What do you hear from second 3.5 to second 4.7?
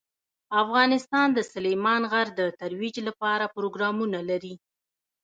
پروګرامونه لري.